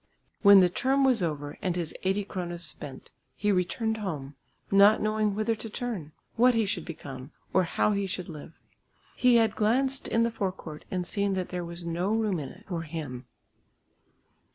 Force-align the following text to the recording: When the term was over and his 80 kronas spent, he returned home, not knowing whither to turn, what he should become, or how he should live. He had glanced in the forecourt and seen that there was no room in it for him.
When 0.41 0.61
the 0.61 0.67
term 0.69 1.03
was 1.03 1.21
over 1.21 1.59
and 1.61 1.75
his 1.75 1.93
80 2.01 2.25
kronas 2.25 2.61
spent, 2.63 3.11
he 3.35 3.51
returned 3.51 3.97
home, 3.97 4.35
not 4.71 4.99
knowing 4.99 5.35
whither 5.35 5.53
to 5.53 5.69
turn, 5.69 6.11
what 6.35 6.55
he 6.55 6.65
should 6.65 6.85
become, 6.85 7.33
or 7.53 7.65
how 7.65 7.91
he 7.91 8.07
should 8.07 8.27
live. 8.27 8.53
He 9.15 9.35
had 9.35 9.55
glanced 9.55 10.07
in 10.07 10.23
the 10.23 10.31
forecourt 10.31 10.85
and 10.89 11.05
seen 11.05 11.35
that 11.35 11.49
there 11.49 11.63
was 11.63 11.85
no 11.85 12.15
room 12.15 12.39
in 12.39 12.49
it 12.49 12.65
for 12.67 12.81
him. 12.81 13.27